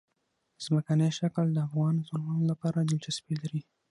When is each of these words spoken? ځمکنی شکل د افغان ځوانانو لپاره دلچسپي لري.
ځمکنی 0.63 1.09
شکل 1.19 1.45
د 1.53 1.57
افغان 1.67 1.95
ځوانانو 2.07 2.49
لپاره 2.51 2.77
دلچسپي 2.89 3.35
لري. 3.43 3.61